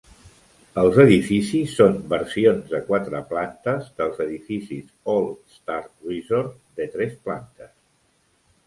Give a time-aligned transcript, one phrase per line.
[0.83, 7.75] Els edificis són versions de quatre plantes dels edificis All-Star Resort de tres plantes.